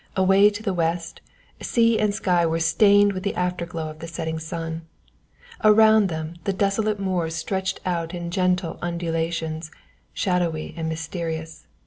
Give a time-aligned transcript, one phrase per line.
[0.15, 1.21] Away to the west
[1.61, 4.81] sea and sky were stained with the afterglow of the setting sun.
[5.63, 9.69] Around them the desolate moors stretched out in gentle undulations,
[10.11, 11.67] shadowy and mysterious.